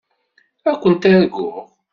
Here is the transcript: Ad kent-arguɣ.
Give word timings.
Ad 0.69 0.75
kent-arguɣ. 0.81 1.55